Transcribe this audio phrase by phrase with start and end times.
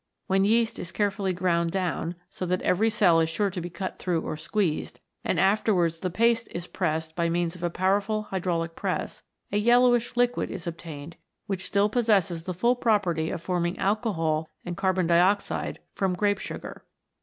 [0.25, 3.99] When yeast is carefully ground down, so that every cell is sure to be cut
[3.99, 8.75] through or squeezed, and afterwards the paste is pressed by means of a powerful hydraulic
[8.75, 14.49] press, a yellowish liquid is obtained which still possesses the full property of forming alcohol
[14.65, 16.83] and carbon dioxide from grape sugar.